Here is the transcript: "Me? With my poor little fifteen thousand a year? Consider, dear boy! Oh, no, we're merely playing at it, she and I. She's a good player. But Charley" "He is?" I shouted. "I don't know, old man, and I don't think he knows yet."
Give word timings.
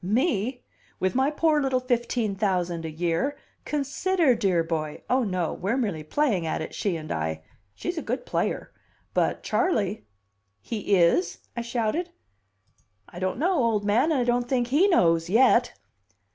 "Me? 0.03 0.63
With 0.99 1.13
my 1.13 1.29
poor 1.29 1.61
little 1.61 1.79
fifteen 1.79 2.33
thousand 2.35 2.85
a 2.85 2.89
year? 2.89 3.37
Consider, 3.65 4.33
dear 4.33 4.63
boy! 4.63 5.03
Oh, 5.11 5.23
no, 5.23 5.53
we're 5.53 5.77
merely 5.77 6.01
playing 6.01 6.47
at 6.47 6.59
it, 6.59 6.73
she 6.73 6.95
and 6.97 7.11
I. 7.11 7.43
She's 7.75 7.99
a 7.99 8.01
good 8.01 8.25
player. 8.25 8.73
But 9.13 9.43
Charley" 9.43 10.07
"He 10.69 10.95
is?" 10.95 11.37
I 11.55 11.61
shouted. 11.61 12.09
"I 13.09 13.19
don't 13.19 13.37
know, 13.37 13.53
old 13.53 13.85
man, 13.85 14.11
and 14.11 14.19
I 14.19 14.23
don't 14.23 14.49
think 14.49 14.69
he 14.69 14.87
knows 14.87 15.29
yet." 15.29 15.71